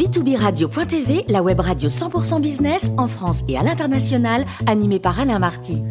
b2b-radio.tv, 0.00 1.26
la 1.28 1.42
web 1.42 1.60
radio 1.60 1.90
100% 1.90 2.40
business 2.40 2.90
en 2.96 3.06
France 3.06 3.42
et 3.48 3.58
à 3.58 3.62
l'international, 3.62 4.46
animée 4.66 4.98
par 4.98 5.20
Alain 5.20 5.38
Marty. 5.38 5.82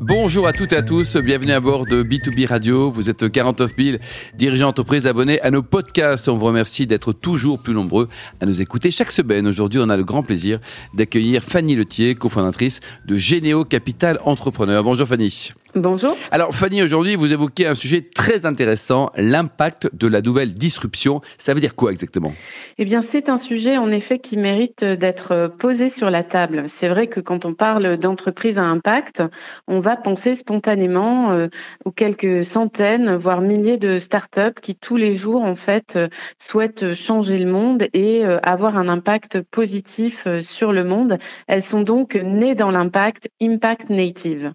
Bonjour 0.00 0.46
à 0.46 0.54
toutes 0.54 0.72
et 0.72 0.76
à 0.76 0.82
tous, 0.82 1.18
bienvenue 1.18 1.52
à 1.52 1.60
bord 1.60 1.84
de 1.84 2.02
B2B 2.02 2.46
Radio. 2.46 2.90
Vous 2.90 3.10
êtes 3.10 3.30
49 3.30 3.72
000 3.76 3.98
dirigeants 4.32 4.68
entreprises 4.68 5.06
abonnés 5.06 5.38
à 5.42 5.50
nos 5.50 5.62
podcasts. 5.62 6.30
On 6.30 6.36
vous 6.38 6.46
remercie 6.46 6.86
d'être 6.86 7.12
toujours 7.12 7.58
plus 7.58 7.74
nombreux 7.74 8.08
à 8.40 8.46
nous 8.46 8.62
écouter 8.62 8.90
chaque 8.90 9.12
semaine. 9.12 9.46
Aujourd'hui, 9.46 9.78
on 9.84 9.90
a 9.90 9.98
le 9.98 10.04
grand 10.04 10.22
plaisir 10.22 10.58
d'accueillir 10.94 11.42
Fanny 11.42 11.76
Letier, 11.76 12.14
cofondatrice 12.14 12.80
de 13.04 13.18
Généo 13.18 13.66
Capital 13.66 14.18
Entrepreneur. 14.24 14.82
Bonjour 14.82 15.06
Fanny. 15.06 15.50
Bonjour. 15.74 16.16
Alors 16.30 16.54
Fanny, 16.54 16.82
aujourd'hui 16.82 17.14
vous 17.14 17.30
évoquez 17.30 17.66
un 17.66 17.74
sujet 17.74 18.00
très 18.00 18.46
intéressant, 18.46 19.10
l'impact 19.16 19.90
de 19.94 20.06
la 20.06 20.22
nouvelle 20.22 20.54
disruption. 20.54 21.20
Ça 21.36 21.52
veut 21.52 21.60
dire 21.60 21.76
quoi 21.76 21.90
exactement? 21.90 22.32
Eh 22.78 22.86
bien 22.86 23.02
c'est 23.02 23.28
un 23.28 23.36
sujet 23.36 23.76
en 23.76 23.90
effet 23.92 24.18
qui 24.18 24.38
mérite 24.38 24.82
d'être 24.82 25.52
posé 25.58 25.90
sur 25.90 26.10
la 26.10 26.22
table. 26.22 26.64
C'est 26.68 26.88
vrai 26.88 27.06
que 27.06 27.20
quand 27.20 27.44
on 27.44 27.52
parle 27.52 27.98
d'entreprise 27.98 28.58
à 28.58 28.62
impact, 28.62 29.22
on 29.66 29.78
va 29.78 29.96
penser 29.96 30.34
spontanément 30.36 31.32
euh, 31.32 31.48
aux 31.84 31.92
quelques 31.92 32.44
centaines, 32.46 33.16
voire 33.16 33.42
milliers 33.42 33.78
de 33.78 33.98
startups 33.98 34.60
qui 34.62 34.74
tous 34.74 34.96
les 34.96 35.14
jours 35.14 35.42
en 35.42 35.54
fait 35.54 35.96
euh, 35.96 36.08
souhaitent 36.38 36.94
changer 36.94 37.36
le 37.36 37.50
monde 37.50 37.88
et 37.92 38.24
euh, 38.24 38.38
avoir 38.42 38.78
un 38.78 38.88
impact 38.88 39.42
positif 39.42 40.26
sur 40.40 40.72
le 40.72 40.84
monde. 40.84 41.18
Elles 41.46 41.62
sont 41.62 41.82
donc 41.82 42.14
nées 42.14 42.54
dans 42.54 42.70
l'impact, 42.70 43.28
impact 43.42 43.90
native. 43.90 44.54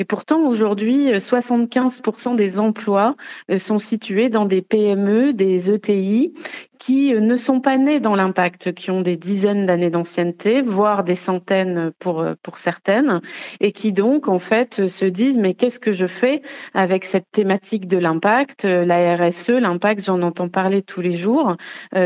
Et 0.00 0.04
pourtant, 0.04 0.46
aujourd'hui, 0.46 1.10
75% 1.10 2.36
des 2.36 2.60
emplois 2.60 3.16
euh, 3.50 3.58
sont 3.58 3.80
situés 3.80 4.28
dans 4.28 4.44
des 4.44 4.62
PME, 4.62 5.32
des 5.32 5.72
ETI, 5.72 6.34
qui 6.78 7.12
euh, 7.12 7.18
ne 7.18 7.36
sont 7.36 7.60
pas 7.60 7.76
nés 7.78 7.98
dans 7.98 8.14
l'impact, 8.14 8.72
qui 8.74 8.92
ont 8.92 9.00
des 9.00 9.16
dizaines 9.16 9.66
d'années 9.66 9.90
d'ancienneté, 9.90 10.62
voire 10.62 11.02
des 11.02 11.16
centaines 11.16 11.90
pour, 11.98 12.20
euh, 12.20 12.34
pour 12.44 12.58
certaines, 12.58 13.20
et 13.58 13.72
qui 13.72 13.92
donc, 13.92 14.28
en 14.28 14.38
fait, 14.38 14.86
se 14.86 15.04
disent, 15.04 15.36
mais 15.36 15.54
qu'est-ce 15.54 15.80
que 15.80 15.90
je 15.90 16.06
fais 16.06 16.42
avec 16.74 17.04
cette 17.04 17.28
thématique 17.32 17.88
de 17.88 17.98
l'impact 17.98 18.62
La 18.62 19.16
RSE, 19.16 19.50
l'impact, 19.50 20.04
j'en 20.04 20.22
entends 20.22 20.48
parler 20.48 20.82
tous 20.82 21.00
les 21.00 21.10
jours, 21.12 21.56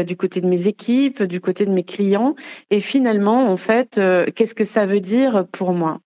du 0.07 0.17
côté 0.17 0.41
de 0.41 0.47
mes 0.47 0.67
équipes, 0.67 1.23
du 1.23 1.41
côté 1.43 1.67
de 1.67 1.73
mes 1.73 1.85
clients, 1.85 2.35
et 2.71 2.81
finalement, 2.81 3.51
en 3.51 3.57
fait, 3.59 4.01
qu'est-ce 4.35 4.55
que 4.55 4.65
ça 4.65 4.87
veut 4.87 5.01
dire 5.01 5.47
pour 5.53 5.73
moi? 5.73 6.01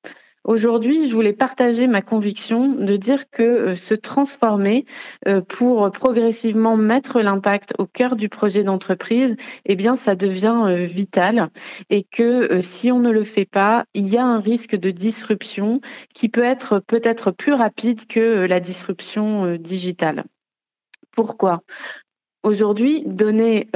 Aujourd'hui, 0.46 1.08
je 1.08 1.14
voulais 1.16 1.32
partager 1.32 1.88
ma 1.88 2.02
conviction 2.02 2.68
de 2.68 2.96
dire 2.96 3.28
que 3.30 3.42
euh, 3.42 3.74
se 3.74 3.94
transformer 3.94 4.86
euh, 5.26 5.40
pour 5.40 5.90
progressivement 5.90 6.76
mettre 6.76 7.20
l'impact 7.20 7.74
au 7.78 7.86
cœur 7.86 8.14
du 8.14 8.28
projet 8.28 8.62
d'entreprise, 8.62 9.34
eh 9.64 9.74
bien, 9.74 9.96
ça 9.96 10.14
devient 10.14 10.62
euh, 10.66 10.84
vital. 10.84 11.50
Et 11.90 12.04
que 12.04 12.62
si 12.62 12.92
on 12.92 13.00
ne 13.00 13.10
le 13.10 13.24
fait 13.24 13.44
pas, 13.44 13.86
il 13.92 14.06
y 14.06 14.18
a 14.18 14.24
un 14.24 14.38
risque 14.38 14.76
de 14.76 14.92
disruption 14.92 15.80
qui 16.14 16.28
peut 16.28 16.44
être 16.44 16.78
peut-être 16.78 17.32
plus 17.32 17.52
rapide 17.52 18.06
que 18.06 18.46
la 18.46 18.60
disruption 18.60 19.56
digitale. 19.56 20.26
Pourquoi? 21.10 21.62
Aujourd'hui, 22.44 23.02
donner, 23.04 23.68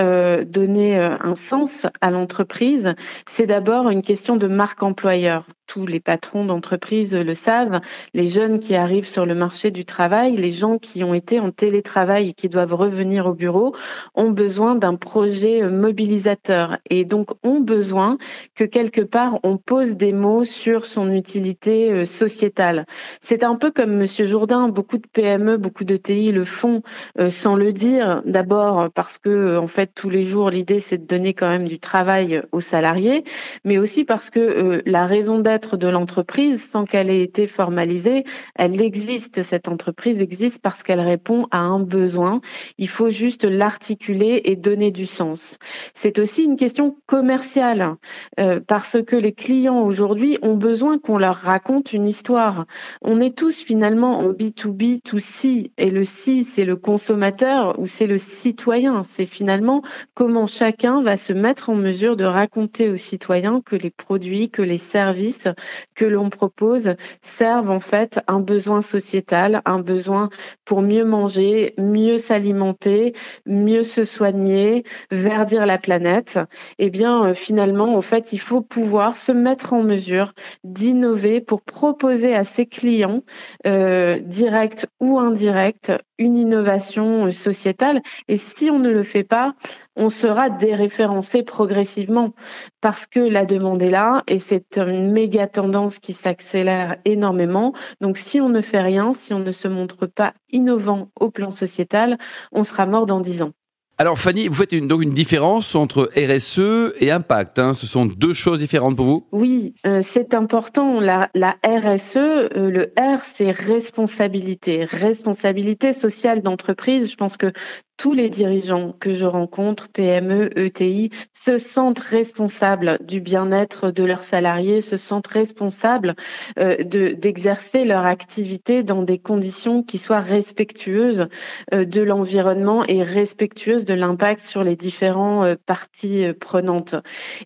donner 0.47 0.97
un 0.97 1.35
sens 1.35 1.89
à 2.01 2.13
l'entreprise, 2.13 2.95
c'est 3.27 3.47
d'abord 3.47 3.91
une 3.91 4.03
question 4.03 4.37
de 4.37 4.47
marque 4.47 4.85
employeur 4.85 5.47
tous 5.71 5.87
les 5.87 6.01
patrons 6.01 6.45
d'entreprise 6.45 7.15
le 7.15 7.35
savent, 7.35 7.81
les 8.13 8.27
jeunes 8.27 8.59
qui 8.59 8.75
arrivent 8.75 9.07
sur 9.07 9.25
le 9.25 9.37
marché 9.37 9.71
du 9.71 9.85
travail, 9.85 10.37
les 10.37 10.51
gens 10.51 10.79
qui 10.79 11.05
ont 11.05 11.15
été 11.15 11.39
en 11.39 11.53
télétravail 11.53 12.31
et 12.31 12.33
qui 12.33 12.49
doivent 12.49 12.75
revenir 12.75 13.27
au 13.27 13.35
bureau, 13.35 13.73
ont 14.17 14.31
besoin 14.31 14.75
d'un 14.75 14.97
projet 14.97 15.63
mobilisateur 15.63 16.79
et 16.91 17.05
donc 17.05 17.29
ont 17.45 17.61
besoin 17.61 18.19
que 18.57 18.65
quelque 18.65 19.01
part 19.01 19.39
on 19.45 19.59
pose 19.59 19.97
des 19.97 20.13
mots 20.13 20.45
sur 20.45 20.87
son 20.87 21.13
utilité 21.13 21.93
euh, 21.93 22.05
sociétale. 22.05 22.85
C'est 23.21 23.45
un 23.45 23.55
peu 23.55 23.71
comme 23.71 23.95
Monsieur 23.95 24.27
Jourdain, 24.27 24.67
beaucoup 24.67 24.99
de 24.99 25.07
PME, 25.07 25.57
beaucoup 25.57 25.85
de 25.85 25.97
TI 25.97 26.33
le 26.33 26.45
font 26.45 26.83
euh, 27.21 27.31
sans 27.31 27.55
le 27.55 27.73
dire. 27.73 28.23
D'abord 28.25 28.91
parce 28.93 29.19
que 29.19 29.57
en 29.57 29.69
fait 29.69 29.93
tous 29.95 30.11
les 30.11 30.25
jours 30.25 30.51
l'idée 30.51 30.81
c'est 30.81 30.99
de 30.99 31.07
donner 31.07 31.33
quand 31.33 31.49
même 31.49 31.69
du 31.69 31.79
travail 31.79 32.43
aux 32.51 32.61
salariés, 32.61 33.23
mais 33.65 33.79
aussi 33.79 34.03
parce 34.03 34.31
que 34.31 34.41
euh, 34.41 34.83
la 34.85 35.07
raison 35.07 35.39
d'être 35.39 35.60
de 35.69 35.89
l'entreprise 35.89 36.63
sans 36.63 36.85
qu'elle 36.85 37.11
ait 37.11 37.23
été 37.23 37.47
formalisée. 37.47 38.25
Elle 38.55 38.81
existe, 38.81 39.43
cette 39.43 39.69
entreprise 39.69 40.21
existe 40.21 40.61
parce 40.61 40.83
qu'elle 40.83 41.01
répond 41.01 41.47
à 41.51 41.59
un 41.59 41.81
besoin. 41.81 42.41
Il 42.79 42.89
faut 42.89 43.11
juste 43.11 43.45
l'articuler 43.45 44.43
et 44.45 44.57
donner 44.57 44.91
du 44.91 45.07
sens. 45.07 45.59
C'est 45.95 46.19
aussi 46.19 46.45
une 46.45 46.57
question 46.57 46.97
commerciale 47.07 47.97
euh, 48.39 48.61
parce 48.67 48.97
que 49.03 49.17
les 49.17 49.33
clients 49.33 49.81
aujourd'hui 49.81 50.39
ont 50.43 50.57
besoin 50.57 50.99
qu'on 50.99 51.19
leur 51.19 51.37
raconte 51.37 51.93
une 51.93 52.07
histoire. 52.07 52.67
On 53.03 53.21
est 53.21 53.37
tous 53.37 53.59
finalement 53.59 54.19
en 54.19 54.33
B2B, 54.33 55.01
to 55.03 55.19
C 55.19 55.73
et 55.77 55.91
le 55.91 56.05
C 56.05 56.43
c'est 56.43 56.65
le 56.65 56.77
consommateur 56.77 57.79
ou 57.79 57.87
c'est 57.87 58.07
le 58.07 58.19
citoyen. 58.19 59.05
C'est 59.05 59.27
finalement 59.27 59.83
comment 60.15 60.47
chacun 60.47 61.03
va 61.03 61.17
se 61.17 61.33
mettre 61.33 61.71
en 61.71 61.75
mesure 61.75 62.17
de 62.17 62.25
raconter 62.25 62.89
aux 62.89 62.97
citoyens 62.97 63.61
que 63.65 63.77
les 63.77 63.91
produits, 63.91 64.51
que 64.51 64.63
les 64.63 64.79
services 64.79 65.49
que 65.95 66.05
l'on 66.05 66.31
propose 66.31 66.95
servent 67.21 67.71
en 67.71 67.81
fait 67.81 68.21
un 68.27 68.41
besoin 68.41 68.83
sociétal, 68.83 69.63
un 69.65 69.81
besoin 69.81 70.31
pour 70.65 70.83
mieux 70.83 71.05
manger, 71.05 71.75
mieux 71.79 72.19
s'alimenter, 72.19 73.15
mieux 73.47 73.83
se 73.83 74.05
soigner, 74.05 74.85
verdir 75.11 75.67
la 75.67 75.79
planète. 75.79 76.39
Eh 76.79 76.91
bien, 76.91 77.27
euh, 77.27 77.35
finalement, 77.35 77.97
en 77.97 78.03
fait, 78.03 78.33
il 78.33 78.39
faut 78.39 78.61
pouvoir 78.61 79.17
se 79.17 79.33
mettre 79.33 79.73
en 79.73 79.83
mesure 79.83 80.33
d'innover 80.65 81.41
pour 81.41 81.63
proposer 81.63 82.35
à 82.35 82.45
ses 82.45 82.67
clients, 82.67 83.23
euh, 83.67 84.19
directs 84.21 84.87
ou 85.01 85.19
indirects, 85.19 85.93
une 86.21 86.37
innovation 86.37 87.29
sociétale. 87.33 88.03
Et 88.29 88.37
si 88.37 88.71
on 88.71 88.79
ne 88.79 88.91
le 88.91 89.03
fait 89.03 89.25
pas, 89.25 89.55
on 89.97 90.09
sera 90.09 90.51
déréférencé 90.51 91.43
progressivement 91.43 92.35
parce 92.81 93.07
que 93.07 93.19
la 93.19 93.45
demande 93.45 93.83
est 93.83 93.91
là 93.91 94.23
et 94.29 94.39
c'est 94.39 94.79
une 94.79 95.11
méga 95.11 95.49
tendance 95.49 95.99
qui 95.99 96.13
s'accélère 96.13 96.99
énormément. 97.05 97.73
Donc 98.01 98.19
si 98.19 98.41
on 98.41 98.51
ne 98.51 98.61
fait 98.61 98.81
rien, 98.83 99.15
si 99.15 99.35
on 99.35 99.41
ne 99.41 99.51
se 99.51 99.67
montre 99.67 100.07
pas 100.07 100.35
innovant 100.51 101.11
au 101.19 101.31
plan 101.31 101.51
sociétal, 101.51 102.19
on 102.53 102.63
sera 102.63 102.87
mort 102.87 103.07
dans 103.07 103.21
dix 103.21 103.43
ans. 103.43 103.53
Alors 104.01 104.19
Fanny, 104.19 104.49
vous 104.49 104.55
faites 104.55 104.73
une, 104.73 104.89
donc 104.89 105.03
une 105.03 105.11
différence 105.11 105.75
entre 105.75 106.11
RSE 106.17 106.95
et 107.01 107.11
impact. 107.11 107.59
Hein. 107.59 107.75
Ce 107.75 107.87
sont 107.87 108.07
deux 108.07 108.33
choses 108.33 108.61
différentes 108.61 108.97
pour 108.97 109.05
vous? 109.05 109.27
Oui, 109.31 109.75
euh, 109.87 110.01
c'est 110.03 110.33
important. 110.33 111.01
La, 111.01 111.29
RSE, 111.63 112.17
euh, 112.17 112.49
le 112.71 112.95
R, 112.99 113.23
c'est 113.23 113.51
responsabilité, 113.51 114.87
responsabilité 114.87 115.93
sociale 115.93 116.41
d'entreprise. 116.41 117.11
Je 117.11 117.17
pense 117.17 117.37
que 117.37 117.53
tous 118.01 118.15
les 118.15 118.31
dirigeants 118.31 118.95
que 118.99 119.13
je 119.13 119.27
rencontre, 119.27 119.91
PME, 119.91 120.59
ETI, 120.59 121.11
se 121.35 121.59
sentent 121.59 121.99
responsables 121.99 122.99
du 123.03 123.21
bien-être 123.21 123.91
de 123.91 124.05
leurs 124.05 124.23
salariés, 124.23 124.81
se 124.81 124.97
sentent 124.97 125.27
responsables 125.27 126.15
euh, 126.59 126.83
d'exercer 126.83 127.85
leur 127.85 128.07
activité 128.07 128.85
dans 128.85 129.03
des 129.03 129.19
conditions 129.19 129.83
qui 129.83 129.99
soient 129.99 130.21
respectueuses 130.21 131.29
euh, 131.75 131.85
de 131.85 132.01
l'environnement 132.01 132.87
et 132.87 133.03
respectueuses 133.03 133.85
de 133.85 133.93
l'impact 133.93 134.43
sur 134.47 134.65
les 134.65 134.77
différentes 134.77 135.45
euh, 135.45 135.57
parties 135.67 136.25
prenantes. 136.41 136.95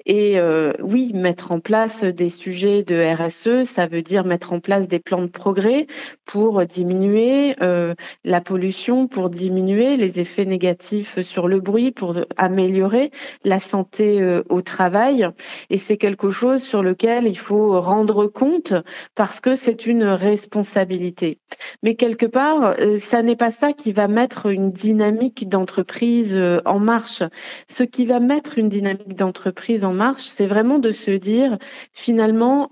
Et 0.07 0.39
oui, 0.81 1.11
mettre 1.15 1.51
en 1.51 1.59
place 1.59 2.05
des 2.05 2.29
sujets 2.29 2.85
de 2.85 2.95
RSE, 2.95 3.69
ça 3.69 3.89
veut 3.89 4.03
dire 4.03 4.25
mettre 4.25 4.53
en 4.53 4.61
place 4.61 4.87
des 4.87 5.01
plans 5.01 5.23
de 5.23 5.27
progrès 5.27 5.89
pour 6.25 6.65
diminuer 6.65 7.57
la 7.59 8.41
pollution, 8.41 9.09
pour 9.09 9.31
diminuer 9.31 9.97
les 9.97 10.21
effets 10.21 10.44
négatifs 10.47 11.21
sur 11.23 11.49
le 11.49 11.61
bruit 11.61 11.91
pour 11.91 12.17
améliorer 12.37 13.11
la 13.45 13.61
santé 13.61 14.21
euh, 14.21 14.43
au 14.49 14.63
travail. 14.63 15.29
Et 15.71 15.79
c'est 15.79 15.97
quelque 15.97 16.31
chose 16.31 16.63
sur 16.63 16.83
lequel 16.83 17.27
il 17.27 17.39
faut 17.39 17.81
rendre 17.81 18.27
compte 18.27 18.75
parce 19.15 19.41
que 19.41 19.55
c'est 19.55 19.87
une 19.87 20.05
responsabilité. 20.05 21.39
Mais 21.83 21.95
quelque 21.95 22.27
part, 22.27 22.75
euh, 22.79 22.99
ça 22.99 23.23
n'est 23.23 23.37
pas 23.37 23.51
ça 23.51 23.73
qui 23.73 23.93
va 23.93 24.09
mettre 24.09 24.47
une 24.47 24.73
dynamique 24.73 25.49
d'entreprise 25.49 26.37
euh, 26.37 26.61
en 26.65 26.79
marche. 26.79 27.23
Ce 27.69 27.83
qui 27.83 28.05
va 28.05 28.21
mettre 28.21 28.59
une 28.59 28.69
dynamique 28.69 29.15
d'entreprise 29.15 29.85
en 29.85 29.93
marche, 29.93 30.25
c'est 30.25 30.47
vraiment 30.47 30.79
de 30.79 30.93
se 30.93 31.11
dire, 31.11 31.59
finalement, 31.93 32.71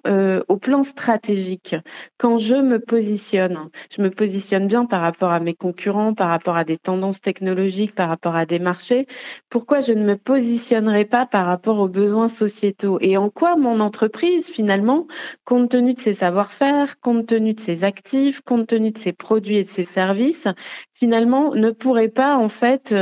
au 0.49 0.57
plan 0.57 0.83
stratégique, 0.83 1.77
quand 2.19 2.39
je 2.39 2.55
me 2.55 2.79
positionne, 2.79 3.69
je 3.91 4.03
me 4.03 4.11
positionne 4.11 4.67
bien 4.67 4.85
par 4.85 5.01
rapport 5.01 5.31
à 5.31 5.41
mes 5.41 5.55
concurrents, 5.55 6.15
par 6.15 6.29
rapport 6.29 6.57
à 6.57 6.65
des 6.65 6.79
tendances 6.79 7.21
technologiques, 7.21 7.62
par 7.95 8.09
rapport 8.09 8.37
à 8.37 8.47
des 8.47 8.59
marchés, 8.59 9.07
pourquoi 9.49 9.81
je 9.81 9.93
ne 9.93 10.05
me 10.05 10.17
positionnerai 10.17 11.05
pas 11.05 11.27
par 11.27 11.47
rapport 11.47 11.79
aux 11.79 11.89
besoins 11.89 12.29
sociétaux? 12.29 12.99
Et 13.01 13.17
en 13.17 13.31
quoi 13.31 13.57
mon 13.57 13.81
entreprise, 13.81 14.49
finalement, 14.49 15.07
compte 15.45 15.71
tenu 15.71 15.95
de 15.95 16.01
ses 16.01 16.15
savoir-faire, 16.15 17.01
compte 17.01 17.27
tenu 17.27 17.55
de 17.55 17.61
ses 17.61 17.85
actifs, 17.85 18.41
compte 18.41 18.69
tenu 18.69 18.91
de 18.93 18.99
ses 18.99 19.13
produits 19.13 19.57
et 19.57 19.65
de 19.65 19.69
ses 19.69 19.87
services, 19.87 20.47
finalement 20.95 21.53
ne 21.55 21.73
pourrait 21.73 22.09
pas 22.09 22.37
en 22.37 22.49
fait 22.49 22.95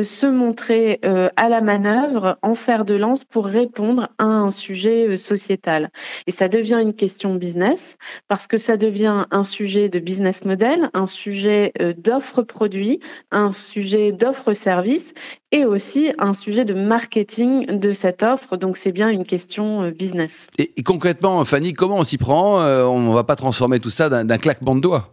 se 0.00 0.26
montrer 0.26 1.00
à 1.02 1.48
la 1.48 1.60
manœuvre 1.60 2.38
en 2.42 2.54
fer 2.54 2.84
de 2.84 2.94
lance 2.94 3.24
pour 3.24 3.46
répondre 3.46 4.08
à 4.18 4.24
un 4.24 4.50
sujet 4.50 5.16
sociétal? 5.16 5.90
Et 6.28 6.32
ça 6.32 6.48
devient 6.48 6.78
une 6.80 6.94
question 6.94 7.34
business 7.34 7.96
parce 8.28 8.46
que 8.46 8.58
ça 8.58 8.76
devient 8.76 9.24
un 9.32 9.42
sujet 9.42 9.88
de 9.88 9.98
business 9.98 10.44
model, 10.44 10.88
un 10.94 11.06
sujet 11.06 11.72
d'offre 11.96 12.42
produit, 12.42 13.00
un 13.32 13.50
sujet 13.52 14.07
d'offre 14.12 14.52
service 14.52 15.14
et 15.52 15.64
aussi 15.64 16.12
un 16.18 16.32
sujet 16.32 16.64
de 16.64 16.74
marketing 16.74 17.78
de 17.78 17.92
cette 17.92 18.22
offre. 18.22 18.56
Donc 18.56 18.76
c'est 18.76 18.92
bien 18.92 19.08
une 19.08 19.24
question 19.24 19.90
business. 19.90 20.48
Et, 20.58 20.82
concrètement, 20.82 21.44
Fanny, 21.44 21.72
comment 21.72 21.96
on 21.96 22.04
s'y 22.04 22.18
prend 22.18 22.60
On 22.60 23.00
ne 23.00 23.14
va 23.14 23.24
pas 23.24 23.36
transformer 23.36 23.80
tout 23.80 23.90
ça 23.90 24.08
d'un 24.08 24.38
claquement 24.38 24.74
de 24.74 24.80
doigts? 24.80 25.10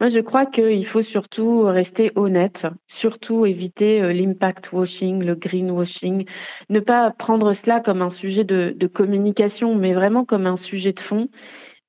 Moi, 0.00 0.08
je 0.08 0.20
crois 0.20 0.46
qu'il 0.46 0.86
faut 0.86 1.02
surtout 1.02 1.64
rester 1.64 2.10
honnête, 2.14 2.66
surtout 2.86 3.44
éviter 3.44 4.00
euh, 4.00 4.14
l'impact 4.14 4.72
washing, 4.72 5.22
le 5.22 5.34
greenwashing, 5.34 6.24
ne 6.70 6.80
pas 6.80 7.10
prendre 7.10 7.52
cela 7.52 7.80
comme 7.80 8.00
un 8.00 8.08
sujet 8.08 8.44
de, 8.44 8.74
de 8.74 8.86
communication, 8.86 9.74
mais 9.74 9.92
vraiment 9.92 10.24
comme 10.24 10.46
un 10.46 10.56
sujet 10.56 10.94
de 10.94 11.00
fond 11.00 11.28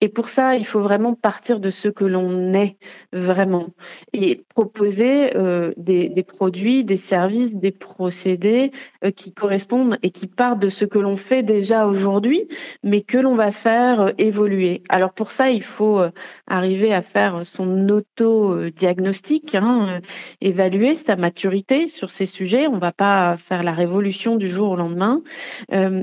et 0.04 0.10
pour 0.10 0.30
ça, 0.30 0.56
il 0.56 0.66
faut 0.66 0.82
vraiment 0.82 1.14
partir 1.14 1.60
de 1.60 1.70
ce 1.70 1.88
que 1.88 2.06
l'on 2.06 2.56
est 2.56 2.78
vraiment 3.14 3.68
et 4.14 4.44
proposer 4.56 5.38
euh, 5.38 5.74
des, 5.78 6.26
produits, 6.28 6.84
des 6.84 6.98
services, 6.98 7.56
des 7.56 7.72
procédés 7.72 8.72
euh, 9.04 9.12
qui 9.12 9.32
correspondent 9.32 10.00
et 10.02 10.10
qui 10.10 10.26
partent 10.26 10.60
de 10.60 10.70
ce 10.70 10.86
que 10.86 10.98
l'on 10.98 11.18
fait 11.18 11.44
déjà 11.44 11.86
aujourd'hui, 11.86 12.48
mais 12.84 13.02
que 13.02 13.20
l'on 13.20 13.36
va 13.36 13.52
faire 13.52 14.02
euh, 14.02 14.12
évoluer. 14.18 14.82
Alors 14.90 15.14
pour 15.14 15.30
ça, 15.30 15.52
il 15.52 15.62
faut 15.62 16.02
arriver 16.48 16.94
à 16.94 17.04
faire 17.04 17.46
son 17.46 17.88
auto-diagnostic, 17.90 19.54
hein, 19.54 20.02
évaluer 20.42 20.96
sa 20.96 21.16
maturité 21.16 21.88
sur 21.88 22.10
ces 22.10 22.26
sujets. 22.26 22.66
On 22.66 22.76
ne 22.76 22.80
va 22.80 22.92
pas 22.92 23.38
faire 23.38 23.62
la 23.62 23.74
révolution 23.74 24.36
du 24.36 24.48
jour 24.48 24.72
au 24.72 24.76
lendemain. 24.76 25.22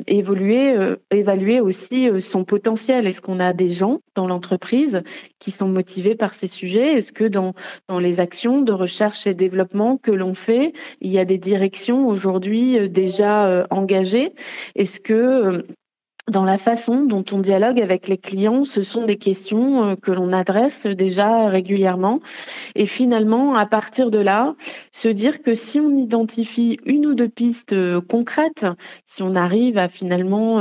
évoluer, 0.06 0.76
évaluer 1.10 1.60
aussi 1.60 2.08
son 2.20 2.44
potentiel. 2.44 3.06
Est-ce 3.06 3.20
qu'on 3.20 3.40
a 3.40 3.52
des 3.52 3.70
gens 3.70 3.87
dans 4.14 4.26
l'entreprise 4.26 5.02
qui 5.38 5.50
sont 5.50 5.68
motivés 5.68 6.14
par 6.14 6.34
ces 6.34 6.48
sujets 6.48 6.94
Est-ce 6.94 7.12
que 7.12 7.24
dans, 7.24 7.54
dans 7.88 7.98
les 7.98 8.20
actions 8.20 8.62
de 8.62 8.72
recherche 8.72 9.26
et 9.26 9.34
développement 9.34 9.96
que 9.96 10.10
l'on 10.10 10.34
fait, 10.34 10.72
il 11.00 11.10
y 11.10 11.18
a 11.18 11.24
des 11.24 11.38
directions 11.38 12.08
aujourd'hui 12.08 12.78
euh, 12.78 12.88
déjà 12.88 13.46
euh, 13.46 13.66
engagées? 13.70 14.32
Est-ce 14.74 15.00
que 15.00 15.12
euh, 15.12 15.62
dans 16.30 16.44
la 16.44 16.58
façon 16.58 17.06
dont 17.06 17.24
on 17.32 17.38
dialogue 17.38 17.80
avec 17.80 18.06
les 18.06 18.18
clients, 18.18 18.64
ce 18.64 18.82
sont 18.82 19.06
des 19.06 19.16
questions 19.16 19.96
que 19.96 20.12
l'on 20.12 20.30
adresse 20.34 20.84
déjà 20.84 21.48
régulièrement? 21.48 22.20
Et 22.74 22.84
finalement, 22.84 23.54
à 23.54 23.64
partir 23.64 24.10
de 24.10 24.18
là, 24.18 24.54
se 24.92 25.08
dire 25.08 25.40
que 25.40 25.54
si 25.54 25.80
on 25.80 25.96
identifie 25.96 26.78
une 26.84 27.06
ou 27.06 27.14
deux 27.14 27.30
pistes 27.30 27.74
concrètes, 28.08 28.66
si 29.06 29.22
on 29.22 29.34
arrive 29.34 29.78
à 29.78 29.88
finalement 29.88 30.60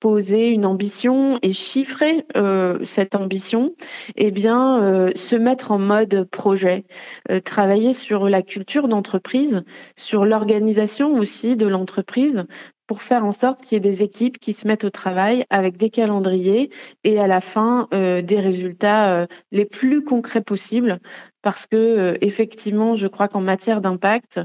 poser 0.00 0.48
une 0.48 0.66
ambition 0.66 1.38
et 1.42 1.52
chiffrer 1.52 2.24
euh, 2.36 2.78
cette 2.84 3.14
ambition, 3.14 3.74
eh 4.16 4.30
bien, 4.30 4.82
euh, 4.82 5.10
se 5.14 5.36
mettre 5.36 5.70
en 5.70 5.78
mode 5.78 6.24
projet, 6.24 6.84
euh, 7.30 7.40
travailler 7.40 7.92
sur 7.92 8.28
la 8.28 8.42
culture 8.42 8.88
d'entreprise, 8.88 9.62
sur 9.96 10.24
l'organisation 10.24 11.14
aussi 11.14 11.56
de 11.56 11.66
l'entreprise, 11.66 12.46
pour 12.90 13.02
faire 13.02 13.24
en 13.24 13.30
sorte 13.30 13.62
qu'il 13.62 13.76
y 13.76 13.86
ait 13.86 13.88
des 13.88 14.02
équipes 14.02 14.40
qui 14.40 14.52
se 14.52 14.66
mettent 14.66 14.82
au 14.82 14.90
travail 14.90 15.44
avec 15.48 15.76
des 15.76 15.90
calendriers 15.90 16.70
et 17.04 17.20
à 17.20 17.28
la 17.28 17.40
fin 17.40 17.86
euh, 17.94 18.20
des 18.20 18.40
résultats 18.40 19.12
euh, 19.12 19.26
les 19.52 19.64
plus 19.64 20.02
concrets 20.02 20.40
possibles. 20.40 20.98
Parce 21.40 21.68
que 21.68 21.76
euh, 21.76 22.18
effectivement, 22.20 22.96
je 22.96 23.06
crois 23.06 23.28
qu'en 23.28 23.42
matière 23.42 23.80
d'impact, 23.80 24.40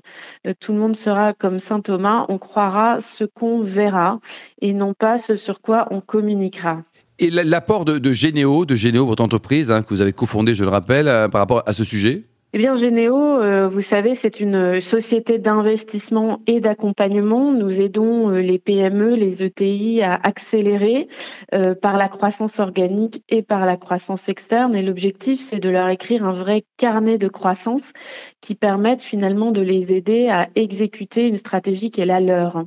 tout 0.60 0.74
le 0.74 0.78
monde 0.78 0.96
sera 0.96 1.34
comme 1.34 1.58
saint 1.58 1.80
Thomas, 1.80 2.28
on 2.30 2.38
croira 2.38 3.02
ce 3.02 3.24
qu'on 3.24 3.62
verra 3.62 4.20
et 4.62 4.74
non 4.74 4.94
pas 4.94 5.18
ce 5.18 5.36
sur 5.38 5.60
quoi 5.60 5.88
on 5.90 6.00
communiquera. 6.00 6.84
Et 7.18 7.32
l'apport 7.32 7.84
de, 7.84 7.98
de 7.98 8.14
Généo, 8.14 8.66
de 8.66 8.76
Généo, 8.76 9.08
votre 9.08 9.24
entreprise 9.24 9.72
hein, 9.72 9.82
que 9.82 9.90
vous 9.90 10.02
avez 10.02 10.14
cofondée, 10.14 10.54
je 10.54 10.64
le 10.64 10.70
rappelle, 10.70 11.08
par 11.32 11.42
rapport 11.42 11.64
à 11.66 11.74
ce 11.74 11.84
sujet? 11.84 12.26
Eh 12.56 12.58
bien, 12.58 12.74
Généo, 12.76 13.18
euh, 13.18 13.68
vous 13.68 13.82
savez, 13.82 14.16
c'est 14.16 14.40
une 14.40 14.80
société 14.80 15.40
d'investissement 15.40 16.40
et 16.48 16.62
d'accompagnement. 16.62 17.52
Nous 17.52 17.82
aidons 17.82 18.30
euh, 18.30 18.40
les 18.40 18.60
PME, 18.60 19.14
les 19.14 19.44
ETI 19.44 20.02
à 20.02 20.14
accélérer 20.24 21.10
euh, 21.54 21.76
par 21.76 21.98
la 21.98 22.08
croissance 22.08 22.62
organique 22.62 23.22
et 23.28 23.42
par 23.42 23.66
la 23.66 23.76
croissance 23.76 24.30
externe. 24.30 24.74
Et 24.74 24.84
l'objectif, 24.84 25.42
c'est 25.42 25.60
de 25.60 25.68
leur 25.68 25.90
écrire 25.90 26.26
un 26.26 26.32
vrai 26.32 26.64
carnet 26.78 27.18
de 27.18 27.28
croissance 27.28 27.92
qui 28.40 28.56
permette 28.56 29.02
finalement 29.02 29.52
de 29.52 29.60
les 29.60 29.94
aider 29.94 30.30
à 30.30 30.48
exécuter 30.56 31.28
une 31.28 31.36
stratégie 31.36 31.92
qui 31.92 32.00
est 32.00 32.06
la 32.06 32.22
leur. 32.22 32.64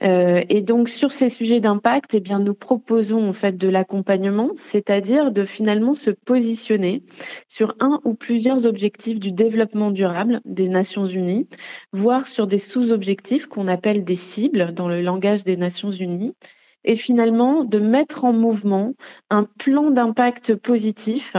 et 0.00 0.62
donc, 0.62 0.88
sur 0.88 1.10
ces 1.10 1.30
sujets 1.30 1.60
d'impact, 1.60 2.14
eh 2.14 2.20
bien, 2.20 2.38
nous 2.38 2.54
proposons 2.54 3.28
en 3.28 3.32
fait 3.32 3.56
de 3.56 3.68
l'accompagnement, 3.68 4.50
c'est-à-dire 4.54 5.32
de 5.32 5.44
finalement 5.44 5.94
se 5.94 6.10
positionner 6.10 7.02
sur 7.48 7.74
un 7.80 8.00
ou 8.04 8.14
plusieurs 8.14 8.66
objectifs 8.66 9.07
du 9.14 9.32
développement 9.32 9.90
durable 9.90 10.40
des 10.44 10.68
Nations 10.68 11.06
Unies, 11.06 11.48
voire 11.92 12.26
sur 12.26 12.46
des 12.46 12.58
sous-objectifs 12.58 13.46
qu'on 13.46 13.68
appelle 13.68 14.04
des 14.04 14.16
cibles 14.16 14.72
dans 14.72 14.88
le 14.88 15.00
langage 15.00 15.44
des 15.44 15.56
Nations 15.56 15.90
Unies 15.90 16.34
et 16.84 16.96
finalement 16.96 17.64
de 17.64 17.78
mettre 17.78 18.24
en 18.24 18.32
mouvement 18.32 18.94
un 19.30 19.44
plan 19.44 19.90
d'impact 19.90 20.54
positif 20.54 21.36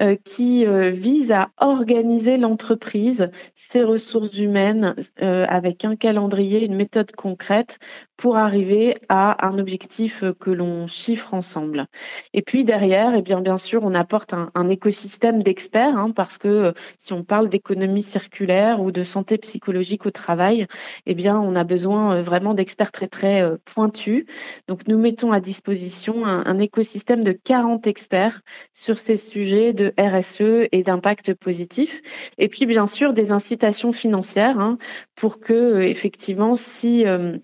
euh, 0.00 0.16
qui 0.24 0.66
euh, 0.66 0.90
vise 0.90 1.30
à 1.30 1.50
organiser 1.58 2.36
l'entreprise, 2.36 3.30
ses 3.54 3.82
ressources 3.82 4.38
humaines 4.38 4.94
euh, 5.22 5.46
avec 5.48 5.84
un 5.84 5.96
calendrier, 5.96 6.64
une 6.64 6.74
méthode 6.74 7.12
concrète 7.12 7.78
pour 8.16 8.36
arriver 8.36 8.96
à 9.08 9.46
un 9.46 9.58
objectif 9.58 10.24
que 10.40 10.50
l'on 10.50 10.86
chiffre 10.88 11.34
ensemble. 11.34 11.86
Et 12.32 12.42
puis 12.42 12.64
derrière, 12.64 13.14
eh 13.14 13.22
bien 13.22 13.40
bien 13.40 13.58
sûr, 13.58 13.84
on 13.84 13.94
apporte 13.94 14.32
un, 14.32 14.50
un 14.54 14.68
écosystème 14.68 15.42
d'experts 15.42 15.96
hein, 15.96 16.10
parce 16.10 16.38
que 16.38 16.72
si 16.98 17.12
on 17.12 17.22
parle 17.22 17.48
d'économie 17.48 18.02
circulaire 18.02 18.80
ou 18.80 18.90
de 18.90 19.04
santé 19.04 19.38
psychologique 19.38 20.06
au 20.06 20.10
travail, 20.10 20.66
eh 21.06 21.14
bien 21.14 21.38
on 21.38 21.54
a 21.54 21.62
besoin 21.62 22.20
vraiment 22.22 22.54
d'experts 22.54 22.90
très 22.90 23.06
très 23.06 23.44
pointus. 23.64 24.24
Donc 24.66 24.77
nous 24.86 24.98
mettons 24.98 25.32
à 25.32 25.40
disposition 25.40 26.24
un, 26.26 26.58
écosystème 26.58 27.24
de 27.24 27.32
40 27.32 27.86
experts 27.86 28.42
sur 28.72 28.98
ces 28.98 29.16
sujets 29.16 29.72
de 29.72 29.92
RSE 29.98 30.68
et 30.72 30.82
d'impact 30.82 31.34
positif. 31.34 32.02
Et 32.38 32.48
puis, 32.48 32.66
bien 32.66 32.86
sûr, 32.86 33.12
des 33.12 33.32
incitations 33.32 33.92
financières 33.92 34.58
hein, 34.58 34.78
pour 35.14 35.40
que, 35.40 35.52
euh, 35.52 35.88
effectivement, 35.88 36.54
si 36.54 37.06
euh, 37.06 37.38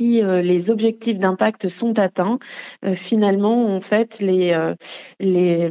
euh, 0.00 0.40
les 0.42 0.70
objectifs 0.70 1.18
d'impact 1.18 1.68
sont 1.68 1.98
atteints, 1.98 2.38
finalement, 2.94 3.74
en 3.74 3.80
fait, 3.80 4.20
les, 4.20 4.56
les, 5.18 5.68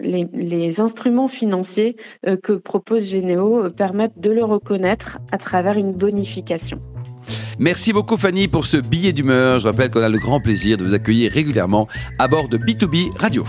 les, 0.00 0.80
instruments 0.80 1.28
financiers 1.28 1.96
que 2.42 2.52
propose 2.52 3.04
Généo 3.04 3.70
permettent 3.70 4.20
de 4.20 4.30
le 4.30 4.44
reconnaître 4.44 5.18
à 5.32 5.38
travers 5.38 5.78
une 5.78 5.92
bonification. 5.92 6.80
Merci 7.58 7.92
beaucoup 7.92 8.16
Fanny 8.16 8.46
pour 8.46 8.66
ce 8.66 8.76
billet 8.76 9.12
d'humeur. 9.12 9.58
Je 9.58 9.66
rappelle 9.66 9.90
qu'on 9.90 10.02
a 10.02 10.08
le 10.08 10.18
grand 10.18 10.40
plaisir 10.40 10.76
de 10.76 10.84
vous 10.84 10.94
accueillir 10.94 11.32
régulièrement 11.32 11.88
à 12.18 12.28
bord 12.28 12.48
de 12.48 12.56
B2B 12.56 13.16
Radio. 13.18 13.44